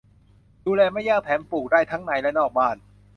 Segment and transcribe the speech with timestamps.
[0.65, 2.77] ดูแลไม่ยาก แถมปลูกได้ทั้งในและนอกบ้าน